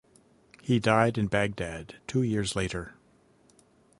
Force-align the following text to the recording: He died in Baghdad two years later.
He 0.63 0.79
died 0.79 1.19
in 1.19 1.27
Baghdad 1.27 1.97
two 2.07 2.23
years 2.23 2.55
later. 2.55 2.95